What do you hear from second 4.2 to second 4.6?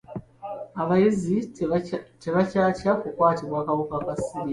Siriimu.